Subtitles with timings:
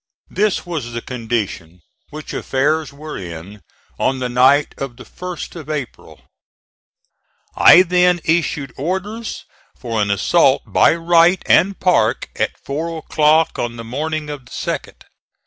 [0.31, 3.61] This was the condition which affairs were in
[3.99, 6.21] on the night of the 1st of April.
[7.55, 9.45] I then issued orders
[9.77, 14.51] for an assault by Wright and Parke at four o'clock on the morning of the
[14.51, 15.03] 2d.